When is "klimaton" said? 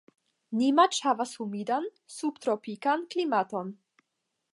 3.13-3.71